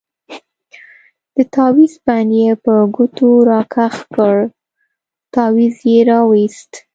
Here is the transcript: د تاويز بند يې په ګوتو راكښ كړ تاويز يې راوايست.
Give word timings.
د 1.35 1.37
تاويز 1.55 1.93
بند 2.05 2.31
يې 2.39 2.49
په 2.63 2.73
ګوتو 2.95 3.29
راكښ 3.49 3.95
كړ 4.15 4.35
تاويز 5.35 5.75
يې 5.91 5.97
راوايست. 6.09 6.71